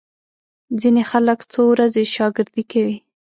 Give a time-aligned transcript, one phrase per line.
[0.81, 2.95] ځینې خلک څو ورځې شاګردي کوي.